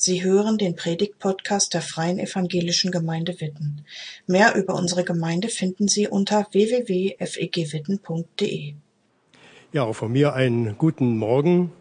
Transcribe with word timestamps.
Sie 0.00 0.22
hören 0.22 0.58
den 0.58 0.76
Predigt-Podcast 0.76 1.74
der 1.74 1.82
Freien 1.82 2.20
Evangelischen 2.20 2.92
Gemeinde 2.92 3.40
Witten. 3.40 3.84
Mehr 4.28 4.54
über 4.54 4.76
unsere 4.76 5.02
Gemeinde 5.02 5.48
finden 5.48 5.88
Sie 5.88 6.06
unter 6.06 6.46
www.fegwitten.de. 6.52 8.74
Ja, 9.72 9.82
auch 9.82 9.94
von 9.94 10.12
mir 10.12 10.34
einen 10.34 10.78
guten 10.78 11.18
Morgen. 11.18 11.72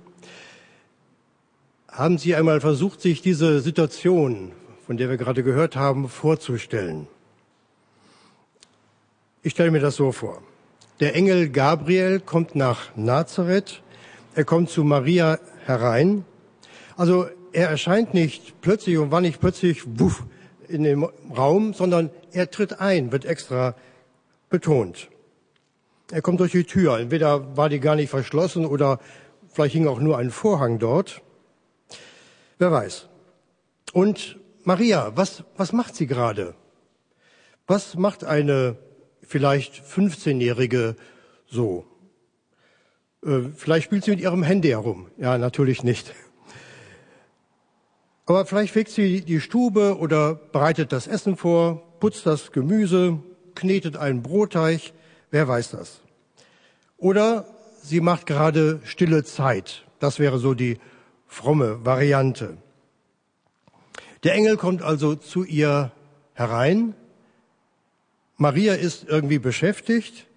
Haben 1.88 2.18
Sie 2.18 2.34
einmal 2.34 2.60
versucht, 2.60 3.02
sich 3.02 3.22
diese 3.22 3.60
Situation, 3.60 4.52
von 4.88 4.98
der 4.98 5.12
wir 5.12 5.18
gerade 5.18 5.44
gehört 5.44 5.76
haben, 5.76 6.10
vorzustellen? 6.10 7.06
Ich 9.44 9.52
stelle 9.52 9.70
mir 9.70 9.82
das 9.82 9.96
so 9.96 10.12
vor. 10.12 10.42
Der 11.02 11.14
Engel 11.14 11.50
Gabriel 11.50 12.20
kommt 12.20 12.56
nach 12.56 12.96
Nazareth. 12.96 13.84
Er 14.34 14.44
kommt 14.44 14.72
zu 14.72 14.84
Maria 14.84 15.38
herein. 15.68 16.26
Also 16.96 17.28
er 17.54 17.70
erscheint 17.70 18.14
nicht 18.14 18.62
plötzlich 18.62 18.98
und 18.98 19.12
war 19.12 19.22
nicht 19.22 19.40
plötzlich 19.40 19.84
wuff, 20.00 20.24
in 20.68 20.84
dem 20.84 21.04
Raum, 21.36 21.74
sondern 21.74 22.10
er 22.32 22.52
tritt 22.52 22.80
ein, 22.80 23.12
wird 23.12 23.26
extra 23.26 23.76
betont. 24.50 25.10
Er 26.12 26.22
kommt 26.22 26.40
durch 26.40 26.52
die 26.52 26.64
Tür. 26.64 27.00
Entweder 27.00 27.58
war 27.58 27.70
die 27.70 27.80
gar 27.80 27.96
nicht 27.96 28.10
verschlossen 28.10 28.66
oder 28.66 29.00
vielleicht 29.52 29.74
hing 29.74 29.88
auch 29.88 30.00
nur 30.00 30.18
ein 30.18 30.32
Vorhang 30.32 30.80
dort. 30.80 31.22
Wer 32.58 32.72
weiß. 32.72 33.08
Und 33.94 34.40
Maria, 34.64 35.12
was, 35.16 35.44
was 35.56 35.74
macht 35.74 35.96
sie 35.96 36.08
gerade? 36.08 36.56
Was 37.68 37.96
macht 37.96 38.24
eine 38.24 38.78
vielleicht 39.22 39.84
15-Jährige 39.84 40.96
so? 41.46 41.86
Äh, 43.26 43.42
vielleicht 43.56 43.86
spielt 43.86 44.06
sie 44.06 44.12
mit 44.12 44.22
ihrem 44.22 44.44
Handy 44.44 44.70
herum. 44.70 45.10
Ja, 45.18 45.38
natürlich 45.38 45.84
nicht. 45.84 46.14
Aber 48.28 48.46
vielleicht 48.46 48.74
fegt 48.74 48.92
sie 48.92 49.22
die 49.22 49.40
Stube 49.40 49.98
oder 49.98 50.36
bereitet 50.36 50.92
das 50.92 51.08
Essen 51.08 51.38
vor, 51.38 51.82
putzt 52.02 52.26
das 52.26 52.52
Gemüse, 52.52 53.20
knetet 53.56 53.96
einen 53.96 54.22
Brotteig, 54.22 54.92
wer 55.32 55.48
weiß 55.48 55.72
das. 55.72 56.02
Oder 56.98 57.46
sie 57.82 58.02
macht 58.02 58.26
gerade 58.26 58.82
stille 58.84 59.24
Zeit. 59.24 59.86
Das 60.00 60.20
wäre 60.20 60.40
so 60.40 60.54
die 60.54 60.78
fromme 61.26 61.86
Variante. 61.86 62.58
Der 64.24 64.34
Engel 64.34 64.58
kommt 64.58 64.82
also 64.82 65.16
zu 65.16 65.46
ihr 65.46 65.94
herein. 66.34 66.96
Maria 68.36 68.74
ist 68.74 69.06
irgendwie 69.08 69.40
beschäftigt. 69.40 70.28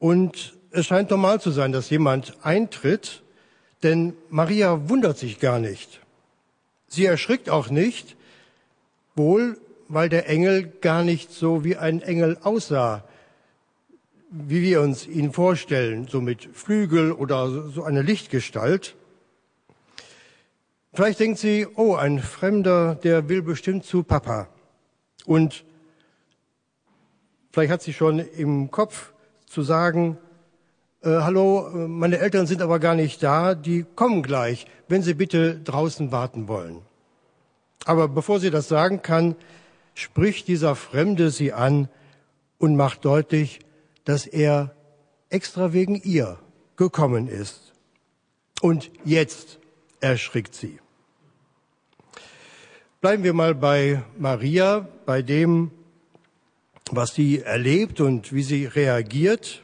Und 0.00 0.58
es 0.72 0.86
scheint 0.86 1.10
normal 1.10 1.40
zu 1.40 1.52
sein, 1.52 1.70
dass 1.70 1.88
jemand 1.88 2.36
eintritt 2.44 3.22
denn 3.82 4.14
Maria 4.30 4.88
wundert 4.88 5.18
sich 5.18 5.40
gar 5.40 5.58
nicht. 5.58 6.00
Sie 6.88 7.04
erschrickt 7.04 7.50
auch 7.50 7.68
nicht, 7.70 8.16
wohl 9.14 9.58
weil 9.88 10.08
der 10.08 10.28
Engel 10.28 10.66
gar 10.80 11.02
nicht 11.02 11.30
so 11.32 11.64
wie 11.64 11.76
ein 11.76 12.02
Engel 12.02 12.38
aussah, 12.42 13.04
wie 14.30 14.62
wir 14.62 14.80
uns 14.80 15.06
ihn 15.06 15.32
vorstellen, 15.32 16.08
so 16.08 16.20
mit 16.20 16.48
Flügel 16.52 17.12
oder 17.12 17.70
so 17.70 17.84
eine 17.84 18.02
Lichtgestalt. 18.02 18.96
Vielleicht 20.92 21.20
denkt 21.20 21.38
sie, 21.38 21.66
oh, 21.76 21.94
ein 21.94 22.18
Fremder, 22.18 22.94
der 22.96 23.28
will 23.28 23.42
bestimmt 23.42 23.84
zu 23.84 24.02
Papa. 24.02 24.48
Und 25.24 25.64
vielleicht 27.52 27.72
hat 27.72 27.82
sie 27.82 27.92
schon 27.92 28.18
im 28.18 28.70
Kopf 28.70 29.12
zu 29.46 29.62
sagen, 29.62 30.18
äh, 31.02 31.08
hallo, 31.08 31.68
äh, 31.68 31.88
meine 31.88 32.18
Eltern 32.18 32.46
sind 32.46 32.62
aber 32.62 32.78
gar 32.78 32.94
nicht 32.94 33.22
da, 33.22 33.54
die 33.54 33.84
kommen 33.94 34.22
gleich, 34.22 34.66
wenn 34.88 35.02
Sie 35.02 35.14
bitte 35.14 35.60
draußen 35.60 36.12
warten 36.12 36.48
wollen. 36.48 36.82
Aber 37.86 38.08
bevor 38.08 38.40
sie 38.40 38.50
das 38.50 38.68
sagen 38.68 39.00
kann, 39.00 39.36
spricht 39.94 40.48
dieser 40.48 40.74
Fremde 40.74 41.30
sie 41.30 41.52
an 41.52 41.88
und 42.58 42.76
macht 42.76 43.04
deutlich, 43.04 43.60
dass 44.04 44.26
er 44.26 44.74
extra 45.30 45.72
wegen 45.72 45.94
ihr 45.94 46.38
gekommen 46.76 47.28
ist. 47.28 47.72
Und 48.60 48.90
jetzt 49.04 49.60
erschrickt 50.00 50.54
sie. 50.54 50.80
Bleiben 53.00 53.22
wir 53.22 53.34
mal 53.34 53.54
bei 53.54 54.02
Maria, 54.18 54.88
bei 55.04 55.22
dem, 55.22 55.70
was 56.90 57.14
sie 57.14 57.42
erlebt 57.42 58.00
und 58.00 58.32
wie 58.32 58.42
sie 58.42 58.66
reagiert. 58.66 59.62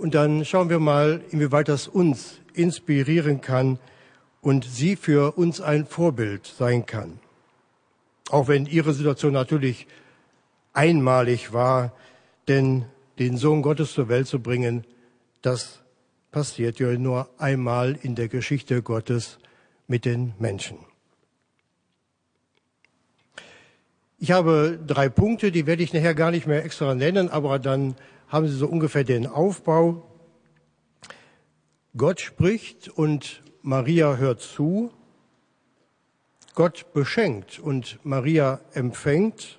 Und 0.00 0.14
dann 0.14 0.46
schauen 0.46 0.70
wir 0.70 0.78
mal, 0.78 1.22
inwieweit 1.30 1.68
das 1.68 1.86
uns 1.86 2.38
inspirieren 2.54 3.42
kann 3.42 3.78
und 4.40 4.64
sie 4.64 4.96
für 4.96 5.36
uns 5.36 5.60
ein 5.60 5.84
Vorbild 5.84 6.46
sein 6.46 6.86
kann. 6.86 7.18
Auch 8.30 8.48
wenn 8.48 8.64
ihre 8.64 8.94
Situation 8.94 9.34
natürlich 9.34 9.86
einmalig 10.72 11.52
war, 11.52 11.92
denn 12.48 12.86
den 13.18 13.36
Sohn 13.36 13.60
Gottes 13.60 13.92
zur 13.92 14.08
Welt 14.08 14.26
zu 14.26 14.40
bringen, 14.40 14.86
das 15.42 15.80
passiert 16.32 16.78
ja 16.78 16.96
nur 16.96 17.28
einmal 17.36 17.98
in 18.00 18.14
der 18.14 18.28
Geschichte 18.28 18.80
Gottes 18.80 19.38
mit 19.86 20.06
den 20.06 20.32
Menschen. 20.38 20.78
Ich 24.18 24.30
habe 24.30 24.78
drei 24.86 25.10
Punkte, 25.10 25.52
die 25.52 25.66
werde 25.66 25.82
ich 25.82 25.92
nachher 25.92 26.14
gar 26.14 26.30
nicht 26.30 26.46
mehr 26.46 26.64
extra 26.64 26.94
nennen, 26.94 27.28
aber 27.28 27.58
dann 27.58 27.96
haben 28.30 28.46
Sie 28.46 28.56
so 28.56 28.68
ungefähr 28.68 29.04
den 29.04 29.26
Aufbau. 29.26 30.06
Gott 31.96 32.20
spricht 32.20 32.88
und 32.88 33.42
Maria 33.62 34.16
hört 34.16 34.40
zu. 34.40 34.92
Gott 36.54 36.92
beschenkt 36.94 37.58
und 37.58 37.98
Maria 38.04 38.60
empfängt. 38.72 39.58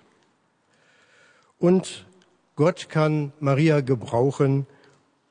Und 1.60 2.06
Gott 2.56 2.90
kann 2.90 3.34
Maria 3.40 3.82
gebrauchen 3.82 4.66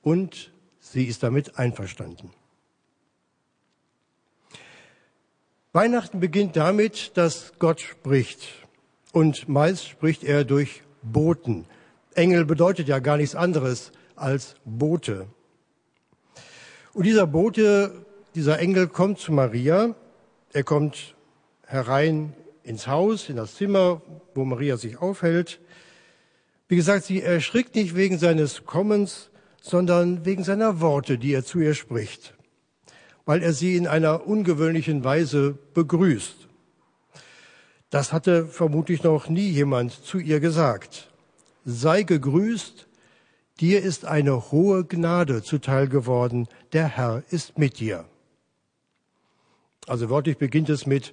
und 0.03 0.53
sie 0.79 1.07
ist 1.07 1.23
damit 1.23 1.59
einverstanden. 1.59 2.31
Weihnachten 5.73 6.21
beginnt 6.21 6.57
damit, 6.57 7.17
dass 7.17 7.53
Gott 7.59 7.81
spricht. 7.81 8.67
Und 9.13 9.49
meist 9.49 9.87
spricht 9.89 10.25
er 10.25 10.45
durch 10.45 10.83
Boten. 11.03 11.67
Engel 12.15 12.45
bedeutet 12.45 12.89
ja 12.89 12.99
gar 12.99 13.17
nichts 13.17 13.35
anderes 13.35 13.93
als 14.17 14.57
Bote. 14.65 15.27
Und 16.93 17.07
dieser 17.07 17.27
Bote, 17.27 18.05
dieser 18.35 18.59
Engel 18.59 18.89
kommt 18.89 19.19
zu 19.19 19.33
Maria. 19.33 19.95
Er 20.53 20.65
kommt 20.65 21.15
herein 21.67 22.35
ins 22.65 22.89
Haus, 22.89 23.29
in 23.29 23.37
das 23.37 23.55
Zimmer, 23.55 24.03
wo 24.35 24.45
Maria 24.45 24.77
sich 24.77 24.99
aufhält. 24.99 25.61
Wie 26.69 26.77
gesagt, 26.77 27.05
sie 27.05 27.23
erschrickt 27.23 27.75
nicht 27.77 27.95
wegen 27.95 28.19
seines 28.19 28.65
Kommens, 28.65 29.31
sondern 29.63 30.25
wegen 30.25 30.43
seiner 30.43 30.81
Worte, 30.81 31.17
die 31.17 31.33
er 31.33 31.45
zu 31.45 31.61
ihr 31.61 31.75
spricht, 31.75 32.35
weil 33.25 33.43
er 33.43 33.53
sie 33.53 33.77
in 33.77 33.87
einer 33.87 34.27
ungewöhnlichen 34.27 35.05
Weise 35.05 35.59
begrüßt. 35.75 36.49
Das 37.91 38.13
hatte 38.13 38.47
vermutlich 38.47 39.03
noch 39.03 39.29
nie 39.29 39.49
jemand 39.49 39.93
zu 39.93 40.19
ihr 40.19 40.41
gesagt 40.41 41.10
sei 41.65 42.03
gegrüßt, 42.03 42.87
dir 43.61 43.83
ist 43.83 44.05
eine 44.05 44.51
hohe 44.51 44.85
Gnade 44.85 45.43
zuteil 45.43 45.89
geworden, 45.89 46.49
der 46.73 46.89
Herr 46.89 47.23
ist 47.31 47.59
mit 47.59 47.79
dir. 47.79 48.05
Also 49.87 50.09
wörtlich 50.09 50.39
beginnt 50.39 50.69
es 50.69 50.87
mit 50.87 51.13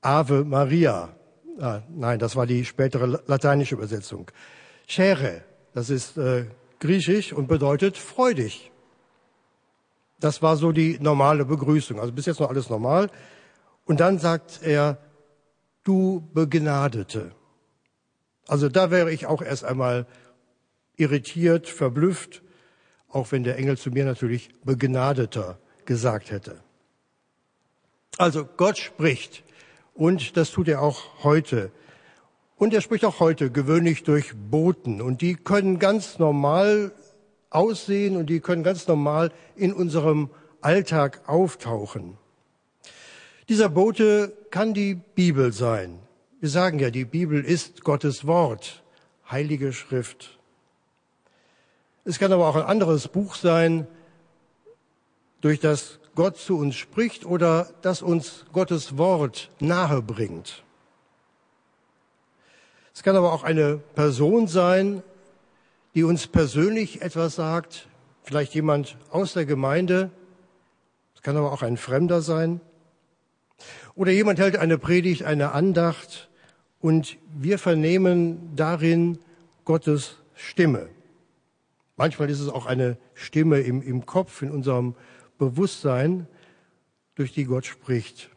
Ave 0.00 0.44
Maria. 0.44 1.14
Ah, 1.60 1.82
nein, 1.88 2.18
das 2.18 2.36
war 2.36 2.46
die 2.46 2.64
spätere 2.64 3.22
lateinische 3.26 3.74
Übersetzung. 3.74 4.30
Chere, 4.86 5.42
das 5.74 5.90
ist 5.90 6.16
äh, 6.16 6.46
griechisch 6.78 7.32
und 7.32 7.48
bedeutet 7.48 7.96
freudig. 7.96 8.70
Das 10.20 10.42
war 10.42 10.56
so 10.56 10.72
die 10.72 10.98
normale 11.00 11.44
Begrüßung. 11.44 12.00
Also 12.00 12.12
bis 12.12 12.26
jetzt 12.26 12.40
noch 12.40 12.50
alles 12.50 12.70
normal. 12.70 13.10
Und 13.84 14.00
dann 14.00 14.18
sagt 14.18 14.60
er, 14.62 14.98
du 15.84 16.28
Begnadete. 16.32 17.32
Also 18.48 18.68
da 18.68 18.90
wäre 18.90 19.12
ich 19.12 19.26
auch 19.26 19.42
erst 19.42 19.64
einmal 19.64 20.06
irritiert, 20.96 21.68
verblüfft, 21.68 22.42
auch 23.08 23.30
wenn 23.30 23.44
der 23.44 23.56
Engel 23.56 23.78
zu 23.78 23.90
mir 23.90 24.04
natürlich 24.04 24.50
begnadeter 24.64 25.58
gesagt 25.84 26.30
hätte. 26.30 26.60
Also 28.16 28.44
Gott 28.44 28.78
spricht 28.78 29.44
und 29.94 30.36
das 30.36 30.50
tut 30.50 30.66
er 30.66 30.82
auch 30.82 31.22
heute. 31.22 31.70
Und 32.56 32.74
er 32.74 32.80
spricht 32.80 33.04
auch 33.04 33.20
heute 33.20 33.52
gewöhnlich 33.52 34.02
durch 34.02 34.32
Boten 34.34 35.00
und 35.00 35.20
die 35.20 35.36
können 35.36 35.78
ganz 35.78 36.18
normal 36.18 36.92
aussehen 37.50 38.16
und 38.16 38.26
die 38.26 38.40
können 38.40 38.64
ganz 38.64 38.88
normal 38.88 39.30
in 39.56 39.72
unserem 39.72 40.30
Alltag 40.60 41.20
auftauchen. 41.26 42.16
Dieser 43.48 43.68
Bote 43.68 44.32
kann 44.50 44.74
die 44.74 44.94
Bibel 44.94 45.52
sein. 45.52 46.00
Wir 46.40 46.50
sagen 46.50 46.78
ja, 46.78 46.90
die 46.90 47.04
Bibel 47.04 47.44
ist 47.44 47.82
Gottes 47.82 48.24
Wort, 48.24 48.84
heilige 49.28 49.72
Schrift. 49.72 50.38
Es 52.04 52.20
kann 52.20 52.32
aber 52.32 52.46
auch 52.46 52.54
ein 52.54 52.62
anderes 52.62 53.08
Buch 53.08 53.34
sein, 53.34 53.88
durch 55.40 55.58
das 55.58 55.98
Gott 56.14 56.36
zu 56.36 56.56
uns 56.56 56.76
spricht 56.76 57.26
oder 57.26 57.68
das 57.82 58.02
uns 58.02 58.46
Gottes 58.52 58.96
Wort 58.96 59.50
nahe 59.58 60.00
bringt. 60.00 60.62
Es 62.94 63.02
kann 63.02 63.16
aber 63.16 63.32
auch 63.32 63.42
eine 63.42 63.78
Person 63.96 64.46
sein, 64.46 65.02
die 65.96 66.04
uns 66.04 66.28
persönlich 66.28 67.02
etwas 67.02 67.34
sagt, 67.34 67.88
vielleicht 68.22 68.54
jemand 68.54 68.96
aus 69.10 69.32
der 69.32 69.44
Gemeinde, 69.44 70.12
es 71.16 71.22
kann 71.22 71.36
aber 71.36 71.50
auch 71.50 71.62
ein 71.62 71.76
Fremder 71.76 72.22
sein, 72.22 72.60
oder 73.98 74.12
jemand 74.12 74.38
hält 74.38 74.56
eine 74.56 74.78
Predigt, 74.78 75.24
eine 75.24 75.50
Andacht 75.50 76.28
und 76.78 77.16
wir 77.36 77.58
vernehmen 77.58 78.52
darin 78.54 79.18
Gottes 79.64 80.18
Stimme. 80.36 80.88
Manchmal 81.96 82.30
ist 82.30 82.38
es 82.38 82.48
auch 82.48 82.66
eine 82.66 82.96
Stimme 83.14 83.58
im, 83.58 83.82
im 83.82 84.06
Kopf, 84.06 84.40
in 84.42 84.52
unserem 84.52 84.94
Bewusstsein, 85.36 86.28
durch 87.16 87.32
die 87.32 87.42
Gott 87.42 87.66
spricht. 87.66 88.30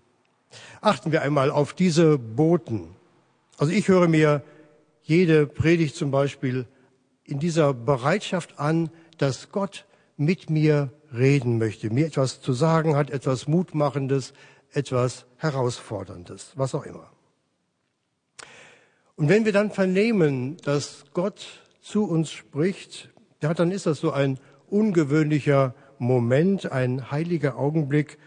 Achten 0.82 1.12
wir 1.12 1.22
einmal 1.22 1.52
auf 1.52 1.76
diese 1.76 2.18
Boten. 2.18 2.96
Also 3.60 3.72
ich 3.72 3.88
höre 3.88 4.08
mir 4.08 4.42
jede 5.04 5.46
Predigt 5.46 5.96
zum 5.96 6.10
Beispiel 6.10 6.66
in 7.24 7.38
dieser 7.38 7.76
Bereitschaft 7.76 8.58
an, 8.58 8.90
dass 9.20 9.52
Gott 9.52 9.86
mit 10.18 10.50
mir 10.50 10.92
reden 11.14 11.60
möchte, 11.60 11.92
mir 11.92 12.08
etwas 12.08 12.42
zu 12.42 12.54
sagen 12.54 12.96
hat, 12.96 13.12
etwas 13.12 13.48
Mutmachendes, 13.48 14.34
etwas 14.74 15.26
Herausforderndes, 15.38 16.54
was 16.56 16.76
auch 16.76 16.86
immer. 16.86 17.12
Und 19.16 19.30
wenn 19.30 19.46
wir 19.46 19.52
dann 19.52 19.72
vernehmen, 19.72 20.58
dass 20.64 21.06
Gott 21.14 21.46
zu 21.82 22.06
uns 22.06 22.32
spricht, 22.32 23.10
ja, 23.42 23.54
dann 23.54 23.72
ist 23.72 23.86
das 23.86 24.00
so 24.00 24.12
ein 24.12 24.40
ungewöhnlicher 24.70 25.76
Moment, 26.00 26.72
ein 26.72 27.12
heiliger 27.12 27.58
Augenblick. 27.58 28.18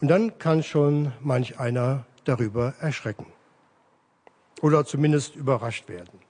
Und 0.00 0.08
dann 0.08 0.38
kann 0.38 0.62
schon 0.62 1.12
manch 1.20 1.58
einer 1.58 2.06
darüber 2.24 2.74
erschrecken 2.80 3.26
oder 4.62 4.84
zumindest 4.84 5.36
überrascht 5.36 5.88
werden. 5.88 6.20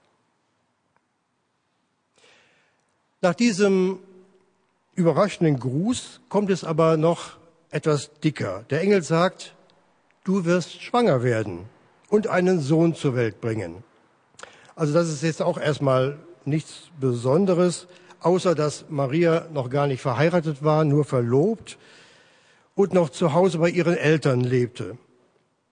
Nach 3.21 3.35
diesem 3.35 3.99
überraschenden 4.95 5.59
Gruß 5.59 6.19
kommt 6.27 6.49
es 6.49 6.63
aber 6.63 6.97
noch 6.97 7.37
etwas 7.73 8.11
dicker. 8.23 8.63
Der 8.69 8.81
Engel 8.81 9.01
sagt, 9.01 9.55
du 10.23 10.45
wirst 10.45 10.81
schwanger 10.81 11.23
werden 11.23 11.65
und 12.09 12.27
einen 12.27 12.59
Sohn 12.59 12.93
zur 12.95 13.15
Welt 13.15 13.41
bringen. 13.41 13.83
Also 14.75 14.93
das 14.93 15.09
ist 15.09 15.23
jetzt 15.23 15.41
auch 15.41 15.57
erstmal 15.57 16.19
nichts 16.45 16.89
Besonderes, 16.99 17.87
außer 18.21 18.55
dass 18.55 18.85
Maria 18.89 19.47
noch 19.51 19.69
gar 19.69 19.87
nicht 19.87 20.01
verheiratet 20.01 20.63
war, 20.63 20.85
nur 20.85 21.05
verlobt 21.05 21.77
und 22.75 22.93
noch 22.93 23.09
zu 23.09 23.33
Hause 23.33 23.57
bei 23.57 23.69
ihren 23.69 23.97
Eltern 23.97 24.41
lebte. 24.41 24.97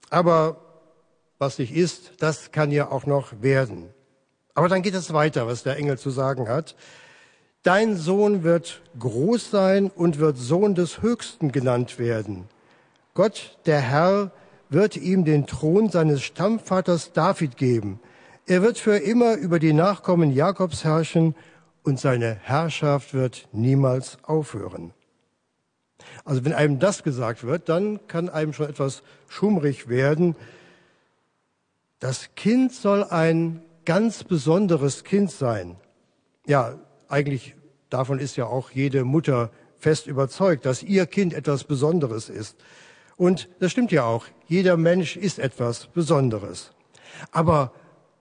Aber 0.10 0.58
was 1.40 1.58
nicht 1.60 1.74
ist, 1.74 2.14
das 2.20 2.52
kann 2.52 2.72
ja 2.72 2.92
auch 2.92 3.06
noch 3.06 3.42
werden. 3.42 3.90
Aber 4.54 4.70
dann 4.70 4.82
geht 4.82 4.96
es 4.96 5.14
weiter, 5.14 5.48
was 5.48 5.64
der 5.64 5.78
Engel 5.78 5.98
zu 5.98 6.10
sagen 6.10 6.50
hat. 6.50 6.76
Dein 7.64 7.96
Sohn 7.96 8.44
wird 8.44 8.82
groß 8.98 9.52
sein 9.52 9.92
und 9.92 10.18
wird 10.18 10.38
Sohn 10.38 10.74
des 10.74 11.04
Höchsten 11.04 11.52
genannt 11.52 12.00
werden. 12.00 12.46
Gott, 13.14 13.58
der 13.66 13.80
Herr, 13.80 14.32
wird 14.70 14.98
ihm 14.98 15.26
den 15.26 15.46
Thron 15.46 15.90
seines 15.90 16.24
Stammvaters 16.24 17.12
David 17.14 17.58
geben. 17.58 18.00
Er 18.48 18.64
wird 18.64 18.80
für 18.80 18.98
immer 18.98 19.36
über 19.36 19.60
die 19.60 19.74
Nachkommen 19.74 20.32
Jakobs 20.32 20.84
herrschen 20.84 21.36
und 21.84 22.00
seine 22.00 22.36
Herrschaft 22.42 23.14
wird 23.14 23.48
niemals 23.52 24.18
aufhören. 24.24 24.94
Also 26.26 26.44
wenn 26.46 26.54
einem 26.54 26.80
das 26.80 27.04
gesagt 27.04 27.44
wird, 27.44 27.70
dann 27.70 28.00
kann 28.08 28.30
einem 28.30 28.54
schon 28.54 28.70
etwas 28.70 29.04
schummrig 29.28 29.88
werden. 29.88 30.36
Das 32.00 32.30
Kind 32.36 32.74
soll 32.74 33.04
ein 33.04 33.62
ganz 33.86 34.24
besonderes 34.24 35.04
Kind 35.04 35.32
sein. 35.32 35.76
Ja, 36.48 36.80
eigentlich 37.12 37.56
davon 37.90 38.20
ist 38.20 38.38
ja 38.38 38.46
auch 38.46 38.72
jede 38.72 39.04
Mutter 39.04 39.52
fest 39.78 40.08
überzeugt, 40.08 40.66
dass 40.66 40.84
ihr 40.84 41.06
Kind 41.06 41.34
etwas 41.34 41.64
Besonderes 41.64 42.30
ist. 42.30 42.56
Und 43.18 43.50
das 43.60 43.72
stimmt 43.72 43.92
ja 43.92 44.06
auch. 44.06 44.26
Jeder 44.48 44.78
Mensch 44.78 45.18
ist 45.18 45.40
etwas 45.40 45.88
Besonderes. 45.88 46.72
Aber 47.32 47.74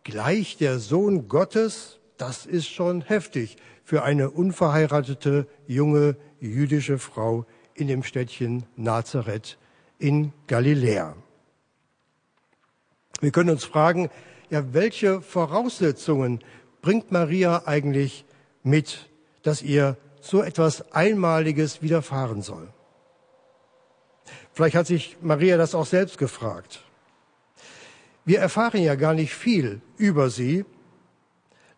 gleich 0.04 0.56
der 0.56 0.78
Sohn 0.78 1.28
Gottes, 1.28 2.00
das 2.16 2.46
ist 2.46 2.68
schon 2.68 3.02
heftig 3.02 3.56
für 3.84 4.02
eine 4.02 4.30
unverheiratete 4.30 5.46
junge 5.66 6.16
jüdische 6.40 6.98
Frau 6.98 7.46
in 7.74 7.88
dem 7.88 8.02
Städtchen 8.02 8.64
Nazareth 8.76 9.58
in 9.98 10.32
Galiläa. 10.46 11.14
Wir 13.20 13.30
können 13.30 13.50
uns 13.50 13.64
fragen, 13.64 14.10
ja, 14.48 14.72
welche 14.72 15.20
Voraussetzungen 15.20 16.40
bringt 16.82 17.12
Maria 17.12 17.62
eigentlich 17.66 18.24
mit, 18.62 19.08
dass 19.42 19.62
ihr 19.62 19.96
so 20.20 20.42
etwas 20.42 20.92
Einmaliges 20.92 21.82
widerfahren 21.82 22.42
soll? 22.42 22.68
Vielleicht 24.52 24.76
hat 24.76 24.86
sich 24.86 25.16
Maria 25.20 25.56
das 25.56 25.74
auch 25.74 25.86
selbst 25.86 26.18
gefragt. 26.18 26.82
Wir 28.24 28.40
erfahren 28.40 28.82
ja 28.82 28.94
gar 28.94 29.14
nicht 29.14 29.34
viel 29.34 29.80
über 29.96 30.30
sie. 30.30 30.64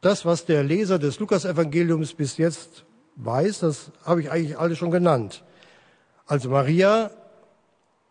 Das, 0.01 0.25
was 0.25 0.47
der 0.47 0.65
Leser 0.65 0.99
des 0.99 1.21
Lukasevangeliums 1.21 2.15
bis 2.15 2.37
jetzt 2.37 2.85
weiß, 3.17 3.61
das 3.61 3.93
habe 4.05 4.21
ich 4.21 4.31
eigentlich 4.31 4.59
alles 4.59 4.79
schon 4.79 4.91
genannt. 4.91 5.45
Also 6.27 6.51
Maria, 6.51 7.11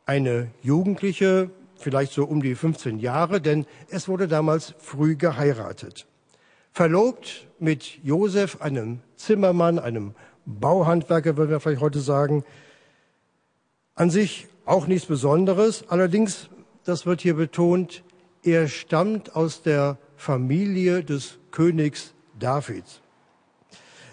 eine 0.06 0.52
Jugendliche, 0.62 1.50
vielleicht 1.76 2.14
so 2.14 2.24
um 2.26 2.42
die 2.42 2.56
15 2.56 3.00
Jahre, 3.00 3.42
denn 3.42 3.66
es 3.90 4.08
wurde 4.08 4.28
damals 4.28 4.74
früh 4.80 5.16
geheiratet. 5.16 6.08
Verlobt 6.72 7.48
mit 7.60 8.00
Josef, 8.04 8.62
einem 8.62 9.02
Zimmermann, 9.18 9.78
einem 9.78 10.16
Bauhandwerker, 10.46 11.38
würden 11.38 11.52
wir 11.52 11.60
vielleicht 11.60 11.82
heute 11.82 12.00
sagen. 12.00 12.44
An 13.96 14.10
sich 14.10 14.48
auch 14.66 14.88
nichts 14.88 15.08
Besonderes. 15.08 15.84
Allerdings, 15.90 16.50
das 16.86 17.06
wird 17.06 17.20
hier 17.22 17.36
betont, 17.36 18.04
er 18.44 18.68
stammt 18.68 19.36
aus 19.36 19.62
der 19.62 20.00
Familie 20.16 21.04
des 21.04 21.38
Königs 21.52 22.16
Davids. 22.40 23.02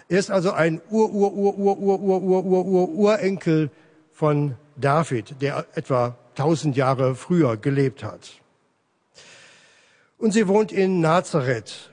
Er 0.09 0.19
ist 0.19 0.29
also 0.29 0.51
ein 0.51 0.81
Ur-Ur-Ur-Ur-Ur-Ur-Ur-Ur-Urenkel 0.89 3.71
von 4.11 4.55
David, 4.75 5.41
der 5.41 5.65
etwa 5.75 6.17
tausend 6.35 6.75
Jahre 6.75 7.15
früher 7.15 7.57
gelebt 7.57 8.03
hat. 8.03 8.41
Und 10.17 10.33
sie 10.33 10.47
wohnt 10.47 10.71
in 10.71 10.99
Nazareth, 10.99 11.91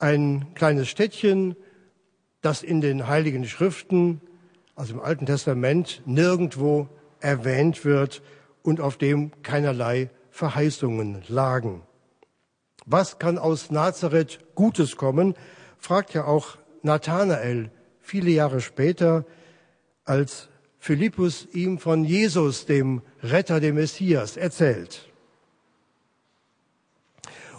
ein 0.00 0.54
kleines 0.54 0.88
Städtchen, 0.88 1.56
das 2.40 2.62
in 2.62 2.80
den 2.80 3.06
Heiligen 3.06 3.46
Schriften, 3.46 4.20
also 4.74 4.94
im 4.94 5.00
Alten 5.00 5.26
Testament, 5.26 6.02
nirgendwo 6.06 6.88
erwähnt 7.20 7.84
wird 7.84 8.22
und 8.62 8.80
auf 8.80 8.96
dem 8.96 9.30
keinerlei 9.42 10.10
Verheißungen 10.30 11.22
lagen. 11.28 11.82
Was 12.86 13.18
kann 13.18 13.38
aus 13.38 13.70
Nazareth 13.70 14.38
Gutes 14.54 14.96
kommen, 14.96 15.34
fragt 15.78 16.14
ja 16.14 16.24
auch 16.24 16.56
Nathanael 16.82 17.70
viele 18.00 18.30
Jahre 18.30 18.60
später, 18.60 19.24
als 20.04 20.48
Philippus 20.78 21.46
ihm 21.52 21.78
von 21.78 22.04
Jesus, 22.04 22.64
dem 22.64 23.02
Retter, 23.22 23.60
dem 23.60 23.74
Messias, 23.74 24.36
erzählt. 24.36 25.08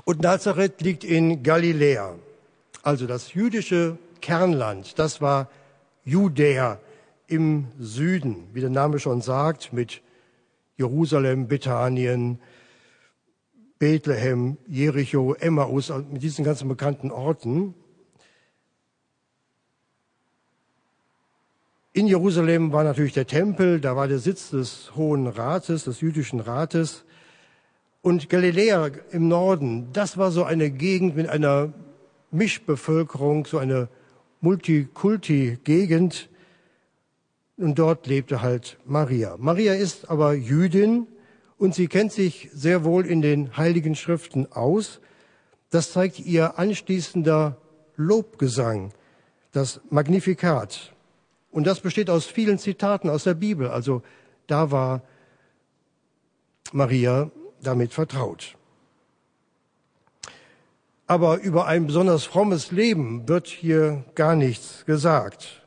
Und 0.04 0.22
Nazareth 0.22 0.82
liegt 0.82 1.04
in 1.04 1.44
Galiläa, 1.44 2.16
also 2.84 3.08
das 3.08 3.34
jüdische 3.34 3.98
Kernland, 4.22 4.98
das 5.00 5.22
war 5.22 5.50
Judäa 6.04 6.80
im 7.28 7.68
Süden, 7.80 8.48
wie 8.54 8.62
der 8.62 8.70
Name 8.70 9.00
schon 9.00 9.22
sagt, 9.22 9.72
mit 9.72 10.02
Jerusalem, 10.78 11.48
Bethanien, 11.48 12.40
Bethlehem, 13.80 14.58
Jericho, 14.68 15.34
Emmaus, 15.34 15.92
mit 16.12 16.22
diesen 16.22 16.44
ganzen 16.44 16.68
bekannten 16.68 17.12
Orten. 17.12 17.74
In 21.94 22.08
Jerusalem 22.08 22.72
war 22.72 22.84
natürlich 22.84 23.14
der 23.14 23.28
Tempel, 23.28 23.82
da 23.82 23.96
war 23.96 24.08
der 24.08 24.20
Sitz 24.20 24.52
des 24.52 24.96
Hohen 24.96 25.28
Rates, 25.28 25.86
des 25.86 26.02
jüdischen 26.02 26.40
Rates. 26.40 27.06
Und 28.02 28.30
Galiläa 28.30 28.90
im 29.12 29.28
Norden, 29.28 29.92
das 29.94 30.18
war 30.18 30.32
so 30.32 30.44
eine 30.44 30.72
Gegend 30.72 31.16
mit 31.16 31.28
einer 31.28 31.74
Mischbevölkerung, 32.32 33.46
so 33.46 33.58
eine 33.58 33.90
Multikulti-Gegend. 34.42 36.30
Und 37.58 37.78
dort 37.78 38.08
lebte 38.08 38.42
halt 38.42 38.78
Maria. 38.86 39.36
Maria 39.38 39.74
ist 39.74 40.10
aber 40.10 40.34
Jüdin 40.34 41.08
und 41.58 41.76
sie 41.76 41.88
kennt 41.88 42.12
sich 42.12 42.50
sehr 42.54 42.84
wohl 42.84 43.06
in 43.06 43.22
den 43.22 43.56
heiligen 43.56 43.96
Schriften 43.96 44.52
aus. 44.52 45.00
Das 45.70 45.92
zeigt 45.92 46.20
ihr 46.20 46.58
anschließender 46.58 47.58
Lobgesang, 47.96 48.94
das 49.52 49.80
Magnifikat. 49.90 50.94
Und 51.52 51.68
das 51.68 51.82
besteht 51.82 52.10
aus 52.10 52.26
vielen 52.26 52.58
Zitaten 52.58 53.10
aus 53.10 53.26
der 53.26 53.36
Bibel. 53.36 53.70
Also 53.70 54.02
da 54.48 54.72
war 54.72 55.04
Maria 56.72 57.30
damit 57.62 57.94
vertraut. 57.94 58.56
Aber 61.12 61.42
über 61.42 61.68
ein 61.68 61.88
besonders 61.88 62.24
frommes 62.24 62.72
Leben 62.72 63.28
wird 63.28 63.48
hier 63.48 64.06
gar 64.16 64.34
nichts 64.34 64.86
gesagt, 64.86 65.62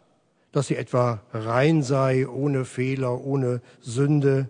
dass 0.52 0.68
sie 0.68 0.76
etwa 0.76 1.20
rein 1.34 1.82
sei, 1.82 2.26
ohne 2.26 2.64
Fehler, 2.64 3.20
ohne 3.20 3.60
Sünde. 3.82 4.48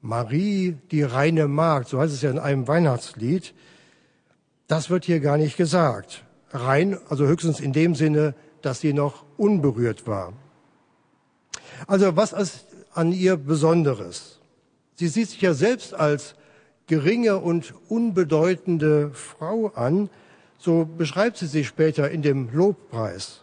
Marie, 0.00 0.76
die 0.90 1.04
reine 1.04 1.46
Magd, 1.46 1.86
so 1.86 2.00
heißt 2.00 2.12
es 2.12 2.20
ja 2.20 2.32
in 2.32 2.40
einem 2.40 2.66
Weihnachtslied, 2.66 3.54
das 4.66 4.90
wird 4.90 5.04
hier 5.04 5.20
gar 5.20 5.36
nicht 5.36 5.56
gesagt. 5.56 6.24
Rein, 6.50 6.98
also 7.08 7.24
höchstens 7.24 7.60
in 7.60 7.72
dem 7.72 7.94
Sinne, 7.94 8.34
dass 8.62 8.80
sie 8.80 8.92
noch 8.92 9.24
unberührt 9.36 10.08
war. 10.08 10.32
Also 11.86 12.16
was 12.16 12.32
ist 12.32 12.66
an 12.92 13.12
ihr 13.12 13.36
Besonderes? 13.36 14.40
Sie 14.96 15.06
sieht 15.06 15.30
sich 15.30 15.42
ja 15.42 15.54
selbst 15.54 15.94
als 15.94 16.34
geringe 16.86 17.38
und 17.38 17.74
unbedeutende 17.88 19.10
Frau 19.12 19.68
an, 19.74 20.08
so 20.58 20.84
beschreibt 20.84 21.36
sie 21.36 21.46
sich 21.46 21.66
später 21.66 22.10
in 22.10 22.22
dem 22.22 22.48
Lobpreis. 22.52 23.42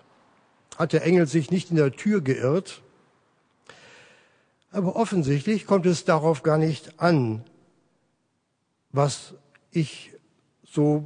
Hat 0.77 0.93
der 0.93 1.03
Engel 1.03 1.27
sich 1.27 1.51
nicht 1.51 1.69
in 1.69 1.77
der 1.77 1.91
Tür 1.91 2.21
geirrt? 2.21 2.81
Aber 4.71 4.95
offensichtlich 4.95 5.67
kommt 5.67 5.85
es 5.85 6.03
darauf 6.03 6.41
gar 6.41 6.57
nicht 6.57 6.99
an, 6.99 7.43
was 8.91 9.35
ich 9.71 10.11
so 10.65 11.05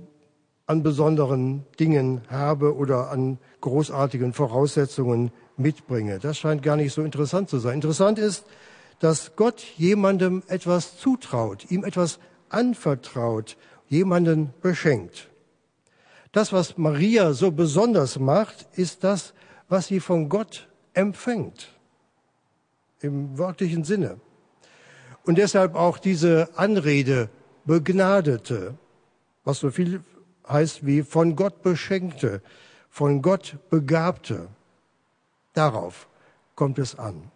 an 0.65 0.83
besonderen 0.83 1.65
Dingen 1.79 2.21
habe 2.29 2.75
oder 2.75 3.09
an 3.09 3.39
großartigen 3.61 4.33
Voraussetzungen 4.33 5.31
mitbringe. 5.57 6.19
Das 6.19 6.37
scheint 6.37 6.63
gar 6.63 6.75
nicht 6.75 6.93
so 6.93 7.03
interessant 7.03 7.49
zu 7.49 7.57
sein. 7.57 7.75
Interessant 7.75 8.19
ist, 8.19 8.45
dass 8.99 9.35
Gott 9.35 9.61
jemandem 9.77 10.43
etwas 10.47 10.97
zutraut, 10.97 11.69
ihm 11.69 11.83
etwas 11.83 12.19
anvertraut, 12.49 13.57
jemanden 13.87 14.53
beschenkt. 14.61 15.29
Das, 16.31 16.51
was 16.51 16.77
Maria 16.77 17.33
so 17.33 17.51
besonders 17.51 18.19
macht, 18.19 18.67
ist 18.73 19.03
das, 19.03 19.33
was 19.69 19.87
sie 19.87 19.99
von 19.99 20.29
Gott 20.29 20.67
empfängt. 20.93 21.69
Im 22.99 23.37
wörtlichen 23.37 23.83
Sinne. 23.83 24.19
Und 25.25 25.37
deshalb 25.37 25.75
auch 25.75 25.97
diese 25.97 26.49
Anrede 26.55 27.29
Begnadete, 27.65 28.77
was 29.43 29.59
so 29.59 29.69
viel 29.71 30.01
heißt 30.47 30.85
wie 30.85 31.03
von 31.03 31.35
Gott 31.35 31.61
beschenkte, 31.61 32.41
von 32.89 33.21
Gott 33.21 33.57
begabte. 33.69 34.47
Darauf 35.53 36.07
kommt 36.55 36.79
es 36.79 36.97
an. 36.97 37.29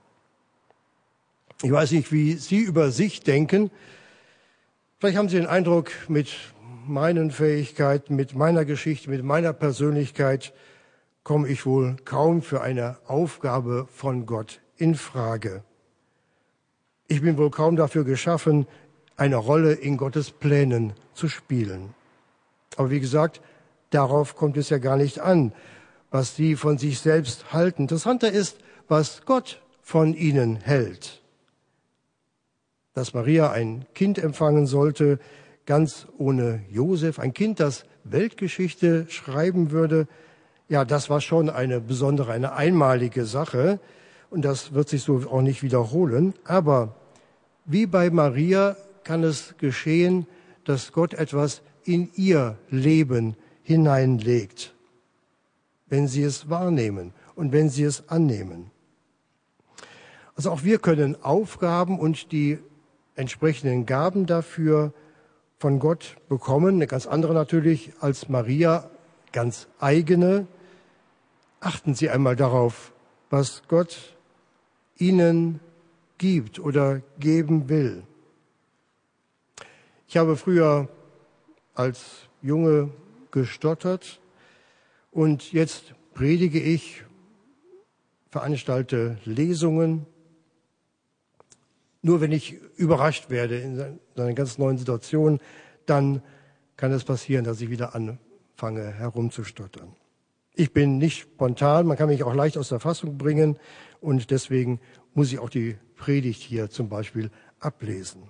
Ich 1.63 1.71
weiß 1.71 1.91
nicht, 1.91 2.11
wie 2.11 2.33
Sie 2.33 2.57
über 2.57 2.89
sich 2.89 3.21
denken. 3.21 3.69
Vielleicht 4.99 5.17
haben 5.17 5.29
Sie 5.29 5.37
den 5.37 5.45
Eindruck, 5.45 5.91
mit 6.07 6.29
meinen 6.87 7.29
Fähigkeiten, 7.29 8.15
mit 8.15 8.33
meiner 8.33 8.65
Geschichte, 8.65 9.11
mit 9.11 9.23
meiner 9.23 9.53
Persönlichkeit 9.53 10.53
komme 11.23 11.47
ich 11.47 11.67
wohl 11.67 11.97
kaum 12.03 12.41
für 12.41 12.61
eine 12.61 12.97
Aufgabe 13.05 13.87
von 13.93 14.25
Gott 14.25 14.59
in 14.77 14.95
Frage. 14.95 15.63
Ich 17.07 17.21
bin 17.21 17.37
wohl 17.37 17.51
kaum 17.51 17.75
dafür 17.75 18.05
geschaffen, 18.05 18.65
eine 19.15 19.35
Rolle 19.35 19.73
in 19.73 19.97
Gottes 19.97 20.31
Plänen 20.31 20.93
zu 21.13 21.29
spielen. 21.29 21.93
Aber 22.75 22.89
wie 22.89 22.99
gesagt, 22.99 23.39
darauf 23.91 24.35
kommt 24.35 24.57
es 24.57 24.69
ja 24.69 24.79
gar 24.79 24.97
nicht 24.97 25.19
an, 25.19 25.53
was 26.09 26.35
sie 26.35 26.55
von 26.55 26.79
sich 26.79 26.99
selbst 26.99 27.53
halten. 27.53 27.83
Interessanter 27.83 28.31
ist, 28.31 28.57
was 28.87 29.25
Gott 29.25 29.61
von 29.83 30.15
ihnen 30.15 30.55
hält. 30.55 31.20
Dass 32.93 33.13
Maria 33.13 33.51
ein 33.51 33.85
Kind 33.93 34.17
empfangen 34.17 34.67
sollte, 34.67 35.19
ganz 35.65 36.07
ohne 36.17 36.63
Josef, 36.69 37.19
ein 37.19 37.33
Kind, 37.33 37.59
das 37.59 37.85
Weltgeschichte 38.03 39.05
schreiben 39.09 39.71
würde, 39.71 40.07
ja, 40.71 40.85
das 40.85 41.09
war 41.09 41.19
schon 41.19 41.49
eine 41.49 41.81
besondere, 41.81 42.31
eine 42.31 42.53
einmalige 42.53 43.25
Sache. 43.25 43.81
Und 44.29 44.45
das 44.45 44.73
wird 44.73 44.87
sich 44.87 45.03
so 45.03 45.29
auch 45.29 45.41
nicht 45.41 45.63
wiederholen. 45.63 46.33
Aber 46.45 46.95
wie 47.65 47.85
bei 47.85 48.09
Maria 48.09 48.77
kann 49.03 49.23
es 49.23 49.55
geschehen, 49.57 50.27
dass 50.63 50.93
Gott 50.93 51.13
etwas 51.13 51.61
in 51.83 52.09
ihr 52.15 52.57
Leben 52.69 53.35
hineinlegt, 53.63 54.73
wenn 55.87 56.07
sie 56.07 56.23
es 56.23 56.49
wahrnehmen 56.49 57.13
und 57.35 57.51
wenn 57.51 57.69
sie 57.69 57.83
es 57.83 58.07
annehmen. 58.07 58.71
Also 60.35 60.51
auch 60.51 60.63
wir 60.63 60.79
können 60.79 61.21
Aufgaben 61.21 61.99
und 61.99 62.31
die 62.31 62.59
entsprechenden 63.15 63.85
Gaben 63.85 64.25
dafür 64.25 64.93
von 65.59 65.79
Gott 65.79 66.17
bekommen, 66.27 66.75
eine 66.75 66.87
ganz 66.87 67.05
andere 67.05 67.33
natürlich 67.33 67.93
als 67.99 68.29
Maria, 68.29 68.89
ganz 69.31 69.67
eigene. 69.79 70.47
Achten 71.59 71.93
Sie 71.93 72.09
einmal 72.09 72.35
darauf, 72.35 72.93
was 73.29 73.63
Gott 73.67 74.15
Ihnen 74.97 75.59
gibt 76.17 76.59
oder 76.59 77.01
geben 77.19 77.69
will. 77.69 78.03
Ich 80.07 80.17
habe 80.17 80.35
früher 80.35 80.89
als 81.73 82.27
Junge 82.41 82.89
gestottert 83.31 84.19
und 85.11 85.53
jetzt 85.53 85.93
predige 86.13 86.59
ich, 86.59 87.03
veranstalte 88.29 89.17
Lesungen. 89.25 90.05
Nur 92.01 92.21
wenn 92.21 92.31
ich 92.31 92.53
überrascht 92.75 93.29
werde 93.29 93.57
in 93.57 93.99
einer 94.15 94.33
ganz 94.33 94.57
neuen 94.57 94.77
Situation, 94.77 95.39
dann 95.85 96.21
kann 96.77 96.91
es 96.91 97.03
passieren, 97.03 97.45
dass 97.45 97.61
ich 97.61 97.69
wieder 97.69 97.93
anfange 97.95 98.91
herumzustottern. 98.91 99.95
Ich 100.53 100.73
bin 100.73 100.97
nicht 100.97 101.21
spontan, 101.21 101.85
man 101.85 101.97
kann 101.97 102.09
mich 102.09 102.23
auch 102.23 102.33
leicht 102.33 102.57
aus 102.57 102.69
der 102.69 102.79
Fassung 102.79 103.17
bringen 103.17 103.57
und 103.99 104.31
deswegen 104.31 104.79
muss 105.13 105.31
ich 105.31 105.39
auch 105.39 105.49
die 105.49 105.77
Predigt 105.95 106.41
hier 106.41 106.69
zum 106.69 106.89
Beispiel 106.89 107.29
ablesen. 107.59 108.23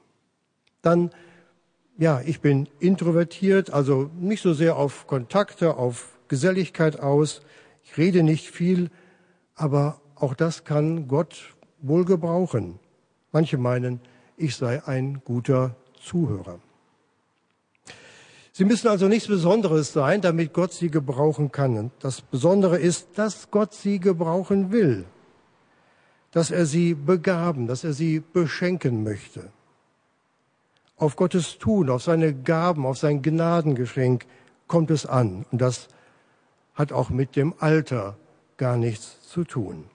Dann 0.81 1.11
ja, 1.97 2.21
ich 2.25 2.41
bin 2.41 2.67
introvertiert, 2.79 3.71
also 3.71 4.09
nicht 4.19 4.41
so 4.41 4.53
sehr 4.53 4.75
auf 4.75 5.05
Kontakte, 5.07 5.77
auf 5.77 6.17
Geselligkeit 6.29 6.99
aus. 6.99 7.41
Ich 7.83 7.97
rede 7.97 8.23
nicht 8.23 8.49
viel, 8.49 8.89
aber 9.55 10.01
auch 10.15 10.33
das 10.33 10.63
kann 10.63 11.07
Gott 11.07 11.55
wohl 11.79 12.05
gebrauchen. 12.05 12.79
Manche 13.31 13.57
meinen, 13.57 14.00
ich 14.38 14.55
sei 14.55 14.83
ein 14.85 15.21
guter 15.23 15.75
Zuhörer. 16.01 16.59
Sie 18.51 18.65
müssen 18.65 18.89
also 18.89 19.07
nichts 19.07 19.27
Besonderes 19.27 19.93
sein, 19.93 20.21
damit 20.21 20.53
Gott 20.53 20.73
sie 20.73 20.89
gebrauchen 20.89 21.51
kann. 21.51 21.91
Das 22.00 22.21
Besondere 22.21 22.77
ist, 22.77 23.07
dass 23.15 23.50
Gott 23.50 23.73
sie 23.73 24.00
gebrauchen 24.00 24.71
will, 24.71 25.05
dass 26.31 26.51
er 26.51 26.65
sie 26.65 26.93
begaben, 26.93 27.67
dass 27.67 27.83
er 27.83 27.93
sie 27.93 28.19
beschenken 28.19 29.03
möchte 29.03 29.51
auf 31.01 31.15
Gottes 31.15 31.57
Tun, 31.57 31.89
auf 31.89 32.03
seine 32.03 32.31
Gaben, 32.33 32.85
auf 32.85 32.97
sein 32.97 33.23
Gnadengeschenk 33.23 34.25
kommt 34.67 34.91
es 34.91 35.07
an. 35.07 35.45
Und 35.51 35.59
das 35.59 35.88
hat 36.75 36.91
auch 36.91 37.09
mit 37.09 37.35
dem 37.35 37.55
Alter 37.59 38.17
gar 38.57 38.77
nichts 38.77 39.19
zu 39.27 39.43
tun. 39.43 39.85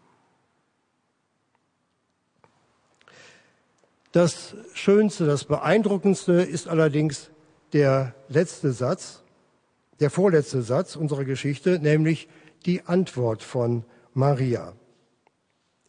Das 4.16 4.56
Schönste, 4.72 5.26
das 5.26 5.44
Beeindruckendste 5.44 6.40
ist 6.40 6.68
allerdings 6.68 7.28
der 7.74 8.14
letzte 8.28 8.72
Satz, 8.72 9.22
der 10.00 10.08
vorletzte 10.08 10.62
Satz 10.62 10.96
unserer 10.96 11.26
Geschichte, 11.26 11.78
nämlich 11.80 12.26
die 12.64 12.80
Antwort 12.86 13.42
von 13.42 13.84
Maria. 14.14 14.72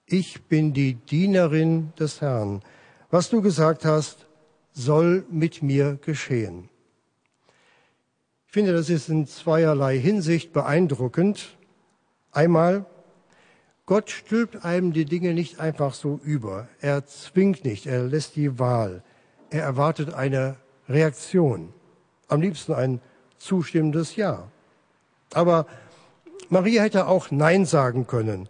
Ich 0.06 0.44
bin 0.44 0.74
die 0.74 0.96
Dienerin 0.96 1.94
des 1.98 2.20
Herrn. 2.20 2.64
Was 3.12 3.30
du 3.30 3.42
gesagt 3.42 3.86
hast, 3.86 4.28
soll 4.74 5.26
mit 5.32 5.64
mir 5.64 5.98
geschehen. 6.02 6.68
Ich 8.48 8.52
finde, 8.52 8.74
das 8.74 8.90
ist 8.90 9.08
in 9.08 9.26
zweierlei 9.26 9.98
Hinsicht 9.98 10.52
beeindruckend. 10.52 11.58
Einmal, 12.34 12.88
Gott 13.88 14.12
stülpt 14.12 14.66
einem 14.66 14.92
die 14.92 15.06
Dinge 15.06 15.34
nicht 15.34 15.62
einfach 15.62 15.94
so 15.94 16.20
über. 16.22 16.68
Er 16.82 17.06
zwingt 17.06 17.64
nicht, 17.64 17.88
er 17.88 18.04
lässt 18.04 18.36
die 18.36 18.60
Wahl. 18.60 19.02
Er 19.50 19.64
erwartet 19.64 20.14
eine 20.14 20.58
Reaktion. 20.90 21.74
Am 22.28 22.42
liebsten 22.42 22.74
ein 22.74 23.00
zustimmendes 23.38 24.18
Ja. 24.18 24.52
Aber 25.34 25.68
Maria 26.50 26.84
hätte 26.84 27.08
auch 27.08 27.32
Nein 27.32 27.66
sagen 27.66 28.08
können. 28.08 28.50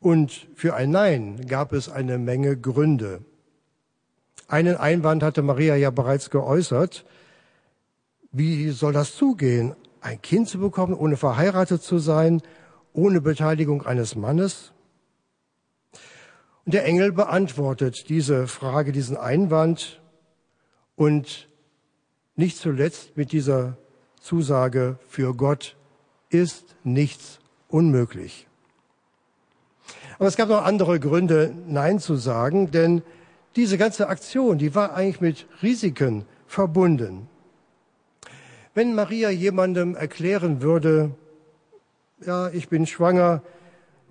Und 0.00 0.48
für 0.56 0.74
ein 0.74 0.90
Nein 0.90 1.46
gab 1.46 1.72
es 1.72 1.88
eine 1.88 2.18
Menge 2.18 2.56
Gründe. 2.56 3.20
Einen 4.48 4.76
Einwand 4.76 5.22
hatte 5.22 5.42
Maria 5.42 5.76
ja 5.76 5.90
bereits 5.90 6.28
geäußert. 6.28 7.04
Wie 8.32 8.70
soll 8.70 8.92
das 8.92 9.14
zugehen? 9.14 9.76
Ein 10.00 10.20
Kind 10.20 10.48
zu 10.48 10.58
bekommen, 10.58 10.94
ohne 10.94 11.16
verheiratet 11.16 11.84
zu 11.84 11.98
sein, 11.98 12.42
ohne 12.92 13.20
Beteiligung 13.20 13.86
eines 13.86 14.16
Mannes? 14.16 14.71
Und 16.64 16.74
der 16.74 16.84
Engel 16.84 17.12
beantwortet 17.12 18.08
diese 18.08 18.46
Frage, 18.46 18.92
diesen 18.92 19.16
Einwand 19.16 20.00
und 20.94 21.48
nicht 22.36 22.56
zuletzt 22.56 23.16
mit 23.16 23.32
dieser 23.32 23.76
Zusage, 24.20 24.98
für 25.08 25.34
Gott 25.34 25.76
ist 26.30 26.76
nichts 26.84 27.40
unmöglich. 27.68 28.46
Aber 30.18 30.28
es 30.28 30.36
gab 30.36 30.48
noch 30.48 30.64
andere 30.64 31.00
Gründe, 31.00 31.52
Nein 31.66 31.98
zu 31.98 32.14
sagen, 32.14 32.70
denn 32.70 33.02
diese 33.56 33.76
ganze 33.76 34.08
Aktion, 34.08 34.58
die 34.58 34.74
war 34.74 34.94
eigentlich 34.94 35.20
mit 35.20 35.46
Risiken 35.62 36.24
verbunden. 36.46 37.28
Wenn 38.74 38.94
Maria 38.94 39.30
jemandem 39.30 39.96
erklären 39.96 40.62
würde, 40.62 41.10
ja, 42.24 42.50
ich 42.50 42.68
bin 42.68 42.86
schwanger, 42.86 43.42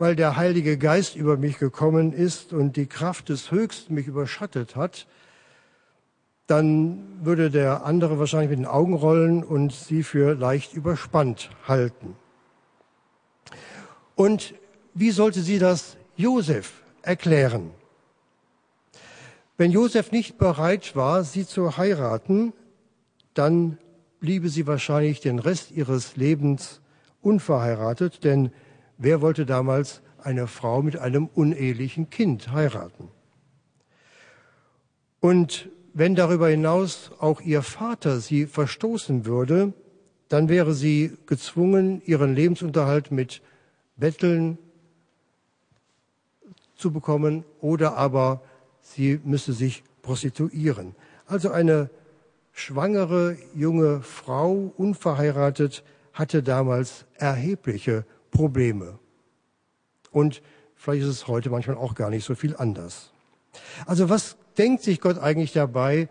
weil 0.01 0.15
der 0.15 0.35
Heilige 0.35 0.79
Geist 0.79 1.15
über 1.15 1.37
mich 1.37 1.59
gekommen 1.59 2.11
ist 2.11 2.53
und 2.53 2.75
die 2.75 2.87
Kraft 2.87 3.29
des 3.29 3.51
Höchsten 3.51 3.93
mich 3.93 4.07
überschattet 4.07 4.75
hat, 4.75 5.05
dann 6.47 7.19
würde 7.21 7.51
der 7.51 7.85
andere 7.85 8.17
wahrscheinlich 8.17 8.49
mit 8.49 8.57
den 8.57 8.65
Augen 8.65 8.95
rollen 8.95 9.43
und 9.43 9.71
sie 9.71 10.01
für 10.01 10.33
leicht 10.33 10.73
überspannt 10.73 11.51
halten. 11.67 12.15
Und 14.15 14.55
wie 14.95 15.11
sollte 15.11 15.41
sie 15.41 15.59
das 15.59 15.97
Josef 16.15 16.81
erklären? 17.03 17.69
Wenn 19.55 19.69
Josef 19.69 20.11
nicht 20.11 20.39
bereit 20.39 20.95
war, 20.95 21.23
sie 21.23 21.45
zu 21.45 21.77
heiraten, 21.77 22.53
dann 23.35 23.77
bliebe 24.19 24.49
sie 24.49 24.65
wahrscheinlich 24.65 25.19
den 25.19 25.37
Rest 25.37 25.69
ihres 25.69 26.15
Lebens 26.15 26.81
unverheiratet, 27.21 28.23
denn 28.23 28.51
Wer 29.03 29.19
wollte 29.19 29.47
damals 29.47 30.03
eine 30.21 30.45
Frau 30.45 30.83
mit 30.83 30.95
einem 30.95 31.25
unehelichen 31.25 32.11
Kind 32.11 32.51
heiraten? 32.51 33.07
Und 35.19 35.69
wenn 35.95 36.13
darüber 36.13 36.49
hinaus 36.49 37.09
auch 37.17 37.41
ihr 37.41 37.63
Vater 37.63 38.19
sie 38.19 38.45
verstoßen 38.45 39.25
würde, 39.25 39.73
dann 40.29 40.49
wäre 40.49 40.75
sie 40.75 41.17
gezwungen, 41.25 42.03
ihren 42.05 42.35
Lebensunterhalt 42.35 43.09
mit 43.09 43.41
Betteln 43.97 44.59
zu 46.75 46.91
bekommen 46.91 47.43
oder 47.59 47.97
aber 47.97 48.43
sie 48.81 49.19
müsste 49.23 49.53
sich 49.53 49.83
prostituieren. 50.03 50.93
Also 51.25 51.49
eine 51.49 51.89
schwangere 52.51 53.35
junge 53.55 54.03
Frau, 54.03 54.71
unverheiratet, 54.77 55.83
hatte 56.13 56.43
damals 56.43 57.05
erhebliche 57.15 58.05
Probleme. 58.31 58.97
Und 60.11 60.41
vielleicht 60.75 61.03
ist 61.03 61.09
es 61.09 61.27
heute 61.27 61.49
manchmal 61.49 61.77
auch 61.77 61.95
gar 61.95 62.09
nicht 62.09 62.25
so 62.25 62.35
viel 62.35 62.55
anders. 62.55 63.11
Also 63.85 64.09
was 64.09 64.37
denkt 64.57 64.83
sich 64.83 65.01
Gott 65.01 65.19
eigentlich 65.19 65.53
dabei, 65.53 66.09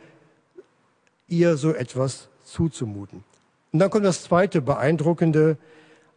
ihr 1.26 1.56
so 1.56 1.72
etwas 1.72 2.28
zuzumuten? 2.44 3.24
Und 3.72 3.78
dann 3.78 3.90
kommt 3.90 4.04
das 4.04 4.22
zweite 4.22 4.60
beeindruckende. 4.60 5.56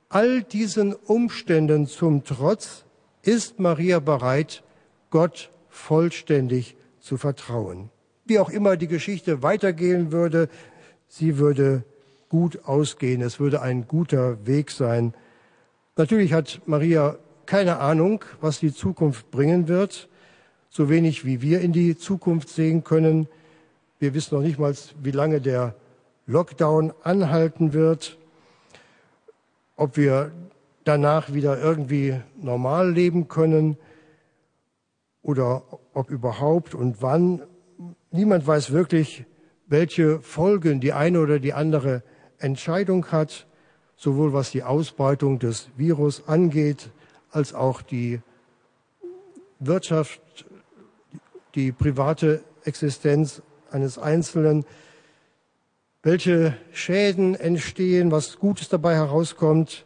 All 0.09 0.43
diesen 0.43 0.93
Umständen 0.93 1.87
zum 1.87 2.23
Trotz 2.23 2.85
ist 3.21 3.59
Maria 3.59 3.99
bereit, 3.99 4.63
Gott 5.09 5.49
vollständig 5.69 6.75
zu 6.99 7.17
vertrauen. 7.17 7.89
Wie 8.25 8.39
auch 8.39 8.49
immer 8.49 8.77
die 8.77 8.87
Geschichte 8.87 9.43
weitergehen 9.43 10.11
würde, 10.11 10.49
sie 11.07 11.37
würde 11.37 11.83
gut 12.29 12.65
ausgehen. 12.65 13.21
Es 13.21 13.39
würde 13.39 13.61
ein 13.61 13.87
guter 13.87 14.45
Weg 14.47 14.71
sein, 14.71 15.13
Natürlich 15.95 16.33
hat 16.33 16.59
Maria 16.65 17.17
keine 17.45 17.77
Ahnung, 17.77 18.25
was 18.41 18.59
die 18.59 18.73
Zukunft 18.73 19.29
bringen 19.29 19.67
wird, 19.67 20.09
so 20.69 20.89
wenig 20.89 21.23
wie 21.23 21.43
wir 21.43 21.61
in 21.61 21.71
die 21.71 21.95
Zukunft 21.95 22.49
sehen 22.49 22.83
können. 22.83 23.27
Wir 23.99 24.15
wissen 24.15 24.33
noch 24.33 24.41
nicht 24.41 24.57
mal, 24.57 24.73
wie 25.03 25.11
lange 25.11 25.39
der 25.39 25.75
Lockdown 26.25 26.93
anhalten 27.03 27.73
wird, 27.73 28.17
ob 29.75 29.95
wir 29.95 30.31
danach 30.83 31.31
wieder 31.31 31.61
irgendwie 31.61 32.19
normal 32.41 32.91
leben 32.91 33.27
können 33.27 33.77
oder 35.21 35.61
ob 35.93 36.09
überhaupt 36.09 36.73
und 36.73 37.03
wann. 37.03 37.43
Niemand 38.09 38.47
weiß 38.47 38.71
wirklich, 38.71 39.25
welche 39.67 40.21
Folgen 40.21 40.81
die 40.81 40.93
eine 40.93 41.19
oder 41.19 41.37
die 41.37 41.53
andere 41.53 42.01
Entscheidung 42.39 43.11
hat 43.11 43.45
sowohl 43.95 44.33
was 44.33 44.51
die 44.51 44.63
Ausbreitung 44.63 45.39
des 45.39 45.69
Virus 45.77 46.27
angeht, 46.27 46.89
als 47.31 47.53
auch 47.53 47.81
die 47.81 48.21
Wirtschaft, 49.59 50.21
die 51.55 51.71
private 51.71 52.43
Existenz 52.63 53.41
eines 53.71 53.97
Einzelnen, 53.97 54.65
welche 56.01 56.57
Schäden 56.71 57.35
entstehen, 57.35 58.11
was 58.11 58.37
Gutes 58.39 58.69
dabei 58.69 58.95
herauskommt, 58.95 59.85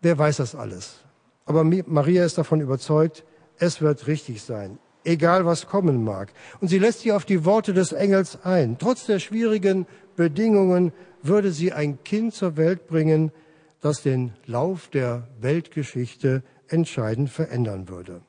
wer 0.00 0.16
weiß 0.16 0.36
das 0.36 0.54
alles. 0.54 1.00
Aber 1.44 1.64
Maria 1.64 2.24
ist 2.24 2.38
davon 2.38 2.60
überzeugt, 2.60 3.24
es 3.58 3.80
wird 3.80 4.06
richtig 4.06 4.42
sein, 4.42 4.78
egal 5.06 5.46
was 5.46 5.66
kommen 5.66 6.04
mag. 6.04 6.32
Und 6.60 6.68
sie 6.68 6.78
lässt 6.78 7.00
sich 7.00 7.12
auf 7.12 7.24
die 7.24 7.44
Worte 7.44 7.72
des 7.72 7.92
Engels 7.92 8.44
ein. 8.44 8.78
Trotz 8.78 9.06
der 9.06 9.18
schwierigen 9.18 9.86
Bedingungen 10.16 10.92
würde 11.22 11.52
sie 11.52 11.72
ein 11.72 12.02
Kind 12.04 12.34
zur 12.34 12.56
Welt 12.56 12.86
bringen, 12.86 13.32
das 13.80 14.02
den 14.02 14.32
Lauf 14.46 14.88
der 14.88 15.28
Weltgeschichte 15.40 16.42
entscheidend 16.68 17.30
verändern 17.30 17.88
würde. 17.88 18.22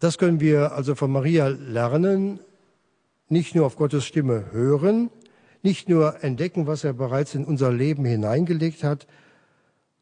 Das 0.00 0.18
können 0.18 0.40
wir 0.40 0.72
also 0.72 0.94
von 0.94 1.10
Maria 1.10 1.48
lernen, 1.48 2.40
nicht 3.28 3.54
nur 3.54 3.66
auf 3.66 3.76
Gottes 3.76 4.04
Stimme 4.04 4.52
hören, 4.52 5.10
nicht 5.62 5.88
nur 5.88 6.22
entdecken, 6.22 6.66
was 6.66 6.84
er 6.84 6.92
bereits 6.92 7.34
in 7.34 7.44
unser 7.44 7.72
Leben 7.72 8.04
hineingelegt 8.04 8.84
hat, 8.84 9.06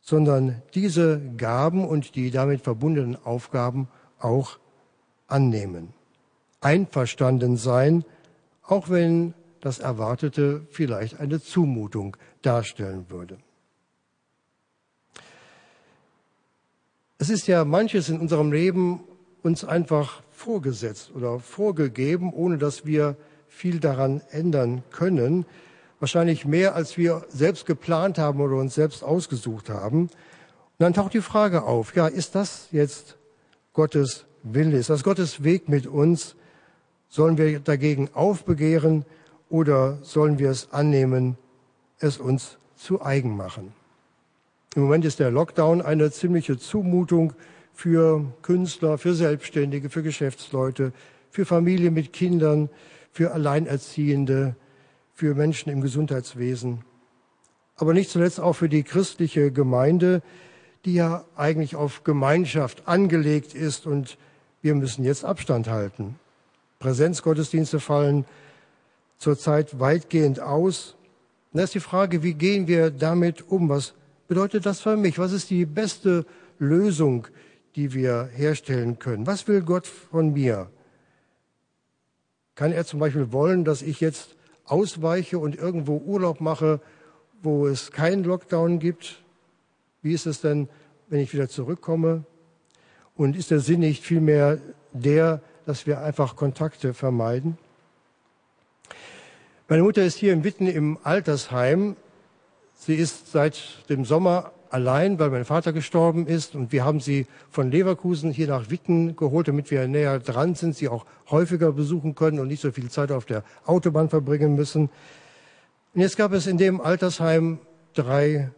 sondern 0.07 0.63
diese 0.75 1.21
Gaben 1.37 1.87
und 1.87 2.15
die 2.15 2.31
damit 2.31 2.63
verbundenen 2.63 3.17
Aufgaben 3.25 3.89
auch 4.21 4.59
annehmen. 5.27 5.93
Einverstanden 6.61 7.57
sein 7.57 8.05
auch 8.67 8.91
wenn 8.91 9.35
das 9.61 9.79
Erwartete 9.79 10.67
vielleicht 10.71 11.21
eine 11.21 11.41
Zumutung 11.41 12.17
darstellen 12.43 13.07
würde. 13.09 13.39
Es 17.19 17.31
ist 17.31 17.47
ja 17.47 17.65
manches 17.65 18.09
in 18.09 18.21
unserem 18.21 18.53
Leben 18.53 19.01
uns 19.43 19.65
einfach 19.65 20.23
vorgesetzt 20.31 21.13
oder 21.15 21.41
vorgegeben, 21.41 22.33
ohne 22.33 22.59
dass 22.59 22.85
wir 22.85 23.17
viel 23.49 23.81
daran 23.81 24.21
ändern 24.31 24.83
können. 24.91 25.47
Wahrscheinlich 25.99 26.45
mehr, 26.45 26.75
als 26.75 26.99
wir 26.99 27.25
selbst 27.29 27.67
geplant 27.67 28.19
haben 28.19 28.41
oder 28.41 28.57
uns 28.57 28.75
selbst 28.75 29.03
ausgesucht 29.03 29.71
haben. 29.71 30.03
Und 30.03 30.11
dann 30.79 30.93
taucht 30.93 31.15
die 31.15 31.23
Frage 31.23 31.63
auf, 31.63 31.95
ja, 31.97 32.07
ist 32.07 32.35
das 32.35 32.69
jetzt 32.71 33.17
Gottes 33.73 34.27
Wille? 34.43 34.77
Ist 34.77 34.91
das 34.91 35.05
Gottes 35.05 35.43
Weg 35.43 35.69
mit 35.69 35.87
uns? 35.87 36.37
Sollen 37.09 37.39
wir 37.39 37.61
dagegen 37.61 38.11
aufbegehren 38.13 39.05
oder 39.49 39.99
sollen 40.03 40.39
wir 40.39 40.51
es 40.51 40.73
annehmen, 40.73 41.39
es 41.99 42.19
uns 42.19 42.59
zu 42.77 43.03
eigen 43.03 43.37
machen? 43.37 43.73
Im 44.75 44.83
Moment 44.83 45.07
ist 45.07 45.19
der 45.19 45.31
Lockdown 45.31 45.81
eine 45.81 46.11
ziemliche 46.11 46.59
Zumutung 46.59 47.33
für 47.73 48.25
Künstler, 48.43 48.99
für 48.99 49.15
Selbstständige, 49.15 49.89
für 49.89 50.03
Geschäftsleute, 50.03 50.93
für 51.31 51.47
Familien 51.47 51.95
mit 51.95 52.13
Kindern, 52.13 52.69
für 53.13 53.33
Alleinerziehende, 53.33 54.57
für 55.17 55.35
Menschen 55.35 55.71
im 55.71 55.81
Gesundheitswesen. 55.81 56.85
Aber 57.75 57.95
nicht 57.95 58.11
zuletzt 58.11 58.39
auch 58.39 58.53
für 58.53 58.69
die 58.69 58.83
christliche 58.83 59.51
Gemeinde, 59.51 60.23
die 60.85 60.95
ja 60.95 61.25
eigentlich 61.37 61.75
auf 61.75 62.05
Gemeinschaft 62.05 62.87
angelegt 62.87 63.55
ist 63.55 63.87
und 63.87 64.19
wir 64.61 64.75
müssen 64.75 65.05
jetzt 65.05 65.25
Abstand 65.25 65.69
halten. 65.69 66.17
Präsenzgottesdienste 66.81 67.81
fallen 67.81 68.27
zurzeit 69.17 69.81
weitgehend 69.81 70.39
aus. 70.39 70.97
Und 71.53 71.59
da 71.59 71.65
ist 71.65 71.75
die 71.75 71.81
Frage, 71.81 72.23
wie 72.23 72.35
gehen 72.35 72.69
wir 72.69 72.91
damit 72.91 73.49
um? 73.49 73.71
Was 73.71 73.95
bedeutet 74.29 74.67
das 74.67 74.81
für 74.81 74.99
mich? 74.99 75.19
Was 75.19 75.33
ist 75.33 75.49
die 75.49 75.65
beste 75.65 76.27
Lösung, 76.59 77.27
die 77.75 77.95
wir 77.95 78.29
herstellen 78.35 78.99
können? 78.99 79.27
Was 79.27 79.49
will 79.49 79.63
Gott 79.63 79.87
von 79.87 80.35
mir? 80.35 80.71
Kann 82.55 82.73
er 82.73 82.85
zum 82.85 83.01
Beispiel 83.01 83.33
wollen, 83.33 83.65
dass 83.65 83.81
ich 83.81 84.01
jetzt 84.01 84.37
ausweiche 84.67 85.39
und 85.39 85.57
irgendwo 85.57 85.97
Urlaub 85.97 86.41
mache, 86.41 86.81
wo 87.43 87.67
es 87.67 87.91
keinen 87.91 88.25
Lockdown 88.25 88.79
gibt? 88.79 89.23
Wie 90.03 90.13
ist 90.13 90.27
es 90.27 90.41
denn, 90.41 90.69
wenn 91.09 91.21
ich 91.21 91.33
wieder 91.33 91.49
zurückkomme? 91.49 92.25
Und 93.17 93.37
ist 93.37 93.51
der 93.51 93.61
Sinn 93.61 93.81
nicht 93.81 94.05
vielmehr 94.05 94.59
der, 94.93 95.41
dass 95.65 95.87
wir 95.87 96.01
einfach 96.01 96.37
Kontakte 96.37 96.95
vermeiden. 96.95 97.59
Meine 99.69 99.83
Mutter 99.83 100.05
ist 100.05 100.17
hier 100.17 100.33
in 100.33 100.45
Witten 100.45 100.69
im 100.69 100.99
Altersheim. 101.03 101.97
Sie 102.75 102.95
ist 102.95 103.33
seit 103.33 103.89
dem 103.89 104.05
Sommer 104.05 104.53
allein, 104.71 105.19
weil 105.19 105.31
mein 105.31 105.45
Vater 105.45 105.73
gestorben 105.73 106.27
ist 106.27 106.55
und 106.55 106.73
wir 106.73 106.85
haben 106.85 107.01
sie 107.01 107.27
von 107.51 107.71
Leverkusen 107.71 108.31
hier 108.31 108.49
nach 108.49 108.71
Witten 108.71 109.17
geholt, 109.17 109.49
damit 109.49 109.71
wir 109.71 109.87
näher 109.89 110.19
dran 110.19 110.55
sind, 110.55 110.77
sie 110.77 110.89
auch 110.89 111.07
häufiger 111.31 111.73
besuchen 111.73 112.15
können 112.15 112.39
und 112.39 112.49
nicht 112.49 112.61
so 112.61 112.73
viel 112.73 112.91
Zeit 112.91 113.13
auf 113.13 113.25
der 113.25 113.45
Autobahn 113.65 114.09
verbringen 114.09 114.55
müssen. 114.55 114.91
Und 115.95 116.01
jetzt 116.01 116.17
gab 116.17 116.33
es 116.33 116.47
in 116.47 116.59
dem 116.59 116.81
Altersheim 116.81 117.59
drei 117.95 118.51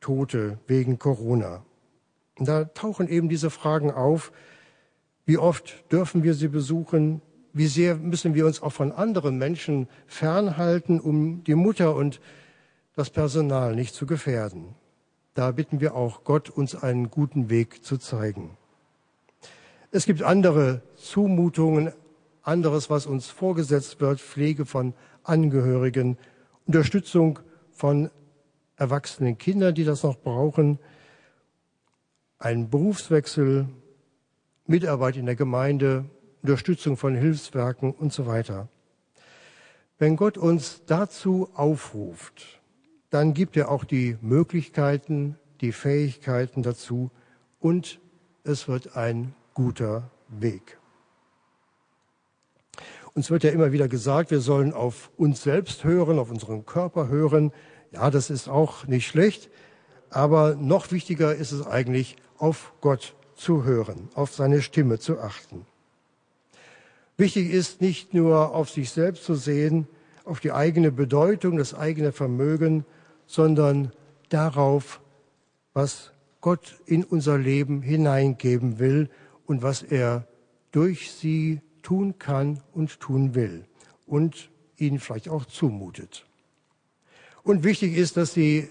Tote 0.00 0.58
wegen 0.66 0.98
Corona. 0.98 1.64
Und 2.38 2.48
da 2.48 2.64
tauchen 2.64 3.08
eben 3.08 3.28
diese 3.28 3.50
Fragen 3.50 3.90
auf, 3.90 4.32
wie 5.26 5.38
oft 5.38 5.90
dürfen 5.90 6.22
wir 6.22 6.34
sie 6.34 6.48
besuchen? 6.48 7.22
Wie 7.52 7.66
sehr 7.66 7.96
müssen 7.96 8.34
wir 8.34 8.46
uns 8.46 8.60
auch 8.62 8.72
von 8.72 8.92
anderen 8.92 9.38
Menschen 9.38 9.88
fernhalten, 10.06 11.00
um 11.00 11.44
die 11.44 11.54
Mutter 11.54 11.94
und 11.94 12.20
das 12.96 13.10
Personal 13.10 13.74
nicht 13.74 13.94
zu 13.94 14.06
gefährden? 14.06 14.74
Da 15.34 15.50
bitten 15.50 15.80
wir 15.80 15.96
auch 15.96 16.22
Gott, 16.22 16.48
uns 16.48 16.76
einen 16.76 17.10
guten 17.10 17.50
Weg 17.50 17.84
zu 17.84 17.98
zeigen. 17.98 18.56
Es 19.90 20.06
gibt 20.06 20.22
andere 20.22 20.82
Zumutungen, 20.96 21.92
anderes, 22.42 22.88
was 22.88 23.06
uns 23.06 23.28
vorgesetzt 23.28 24.00
wird, 24.00 24.20
Pflege 24.20 24.64
von 24.64 24.94
Angehörigen, 25.24 26.18
Unterstützung 26.66 27.40
von 27.72 28.10
erwachsenen 28.76 29.36
Kindern, 29.36 29.74
die 29.74 29.84
das 29.84 30.02
noch 30.02 30.16
brauchen, 30.16 30.78
ein 32.38 32.70
Berufswechsel, 32.70 33.68
Mitarbeit 34.66 35.16
in 35.16 35.26
der 35.26 35.36
Gemeinde, 35.36 36.04
Unterstützung 36.42 36.96
von 36.96 37.14
Hilfswerken 37.14 37.92
und 37.92 38.12
so 38.12 38.26
weiter. 38.26 38.68
Wenn 39.98 40.16
Gott 40.16 40.36
uns 40.36 40.82
dazu 40.86 41.48
aufruft, 41.54 42.60
dann 43.14 43.32
gibt 43.32 43.56
er 43.56 43.70
auch 43.70 43.84
die 43.84 44.18
Möglichkeiten, 44.22 45.36
die 45.60 45.70
Fähigkeiten 45.70 46.64
dazu 46.64 47.12
und 47.60 48.00
es 48.42 48.66
wird 48.66 48.96
ein 48.96 49.36
guter 49.54 50.10
Weg. 50.28 50.78
Uns 53.14 53.30
wird 53.30 53.44
ja 53.44 53.50
immer 53.50 53.70
wieder 53.70 53.86
gesagt, 53.86 54.32
wir 54.32 54.40
sollen 54.40 54.72
auf 54.72 55.12
uns 55.16 55.44
selbst 55.44 55.84
hören, 55.84 56.18
auf 56.18 56.32
unseren 56.32 56.66
Körper 56.66 57.06
hören. 57.06 57.52
Ja, 57.92 58.10
das 58.10 58.30
ist 58.30 58.48
auch 58.48 58.88
nicht 58.88 59.06
schlecht, 59.06 59.48
aber 60.10 60.56
noch 60.56 60.90
wichtiger 60.90 61.36
ist 61.36 61.52
es 61.52 61.64
eigentlich, 61.64 62.16
auf 62.38 62.72
Gott 62.80 63.14
zu 63.36 63.62
hören, 63.62 64.08
auf 64.14 64.34
seine 64.34 64.60
Stimme 64.60 64.98
zu 64.98 65.20
achten. 65.20 65.66
Wichtig 67.16 67.52
ist 67.52 67.80
nicht 67.80 68.12
nur 68.12 68.52
auf 68.56 68.70
sich 68.70 68.90
selbst 68.90 69.22
zu 69.22 69.36
sehen, 69.36 69.86
auf 70.24 70.40
die 70.40 70.50
eigene 70.50 70.90
Bedeutung, 70.90 71.58
das 71.58 71.74
eigene 71.74 72.10
Vermögen, 72.10 72.84
sondern 73.26 73.92
darauf, 74.28 75.00
was 75.72 76.12
Gott 76.40 76.76
in 76.86 77.04
unser 77.04 77.38
Leben 77.38 77.82
hineingeben 77.82 78.78
will 78.78 79.08
und 79.46 79.62
was 79.62 79.82
er 79.82 80.26
durch 80.72 81.12
sie 81.12 81.60
tun 81.82 82.18
kann 82.18 82.60
und 82.72 83.00
tun 83.00 83.34
will 83.34 83.64
und 84.06 84.50
ihnen 84.76 84.98
vielleicht 84.98 85.28
auch 85.28 85.46
zumutet. 85.46 86.26
Und 87.42 87.64
wichtig 87.64 87.96
ist, 87.96 88.16
dass 88.16 88.34
sie 88.34 88.68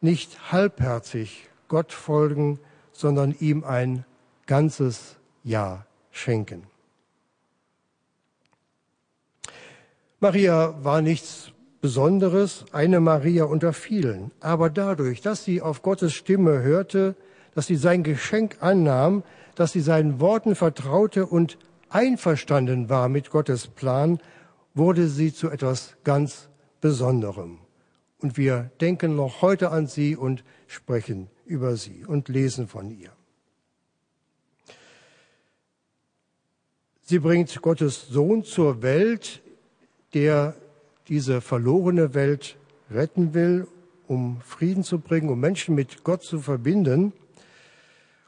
nicht 0.00 0.52
halbherzig 0.52 1.48
Gott 1.66 1.92
folgen, 1.92 2.60
sondern 2.92 3.34
ihm 3.38 3.64
ein 3.64 4.04
ganzes 4.46 5.16
Ja 5.44 5.86
schenken. 6.10 6.64
Maria 10.20 10.82
war 10.82 11.02
nichts 11.02 11.52
Besonderes, 11.80 12.64
eine 12.72 13.00
Maria 13.00 13.44
unter 13.44 13.72
vielen. 13.72 14.32
Aber 14.40 14.70
dadurch, 14.70 15.20
dass 15.20 15.44
sie 15.44 15.62
auf 15.62 15.82
Gottes 15.82 16.12
Stimme 16.12 16.62
hörte, 16.62 17.14
dass 17.54 17.66
sie 17.66 17.76
sein 17.76 18.02
Geschenk 18.02 18.56
annahm, 18.60 19.22
dass 19.54 19.72
sie 19.72 19.80
seinen 19.80 20.20
Worten 20.20 20.54
vertraute 20.54 21.26
und 21.26 21.58
einverstanden 21.88 22.88
war 22.88 23.08
mit 23.08 23.30
Gottes 23.30 23.68
Plan, 23.68 24.20
wurde 24.74 25.08
sie 25.08 25.32
zu 25.32 25.50
etwas 25.50 25.96
ganz 26.04 26.48
Besonderem. 26.80 27.58
Und 28.20 28.36
wir 28.36 28.70
denken 28.80 29.16
noch 29.16 29.42
heute 29.42 29.70
an 29.70 29.86
sie 29.86 30.16
und 30.16 30.44
sprechen 30.66 31.28
über 31.44 31.76
sie 31.76 32.04
und 32.06 32.28
lesen 32.28 32.68
von 32.68 32.90
ihr. 32.90 33.10
Sie 37.02 37.18
bringt 37.18 37.62
Gottes 37.62 38.08
Sohn 38.08 38.44
zur 38.44 38.82
Welt, 38.82 39.40
der 40.14 40.54
diese 41.08 41.40
verlorene 41.40 42.14
Welt 42.14 42.56
retten 42.90 43.34
will, 43.34 43.66
um 44.06 44.40
Frieden 44.40 44.84
zu 44.84 44.98
bringen, 44.98 45.28
um 45.28 45.40
Menschen 45.40 45.74
mit 45.74 46.04
Gott 46.04 46.22
zu 46.22 46.40
verbinden. 46.40 47.12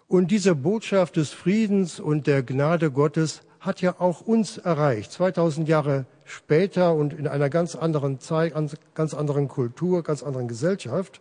Und 0.08 0.30
diese 0.30 0.54
Botschaft 0.54 1.16
des 1.16 1.30
Friedens 1.30 2.00
und 2.00 2.26
der 2.26 2.42
Gnade 2.42 2.90
Gottes 2.90 3.42
hat 3.60 3.80
ja 3.80 3.94
auch 3.98 4.22
uns 4.22 4.58
erreicht. 4.58 5.12
2000 5.12 5.68
Jahre 5.68 6.06
später 6.24 6.94
und 6.94 7.12
in 7.12 7.28
einer 7.28 7.50
ganz 7.50 7.74
anderen 7.74 8.20
Zeit, 8.20 8.54
ganz 8.94 9.14
anderen 9.14 9.48
Kultur, 9.48 10.02
ganz 10.02 10.22
anderen 10.22 10.48
Gesellschaft. 10.48 11.20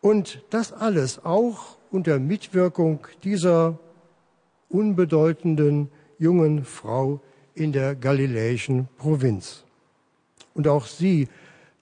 Und 0.00 0.44
das 0.50 0.72
alles 0.72 1.24
auch 1.24 1.76
unter 1.90 2.18
Mitwirkung 2.18 3.06
dieser 3.24 3.78
unbedeutenden 4.68 5.90
jungen 6.18 6.64
Frau 6.64 7.20
in 7.54 7.72
der 7.72 7.94
galiläischen 7.94 8.88
Provinz. 8.98 9.64
Und 10.54 10.68
auch 10.68 10.86
sie 10.86 11.28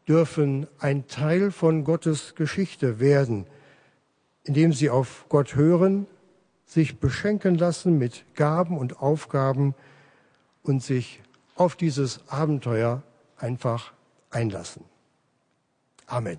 dürfen 0.09 0.67
ein 0.79 1.07
Teil 1.07 1.51
von 1.51 1.85
Gottes 1.85 2.35
Geschichte 2.35 3.01
werden, 3.01 3.47
indem 4.45 4.73
sie 4.73 4.91
auf 4.91 5.27
Gott 5.29 5.55
hören, 5.55 6.07
sich 6.67 6.99
beschenken 6.99 7.57
lassen 7.57 7.99
mit 7.99 8.25
Gaben 8.35 8.79
und 8.79 9.01
Aufgaben 9.01 9.75
und 10.63 10.83
sich 10.83 11.21
auf 11.57 11.77
dieses 11.77 12.21
Abenteuer 12.29 13.03
einfach 13.37 13.93
einlassen. 14.31 14.85
Amen. 16.07 16.39